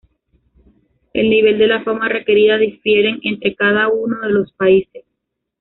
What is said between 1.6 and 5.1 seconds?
la fama requerida difieren entre cada uno de los países.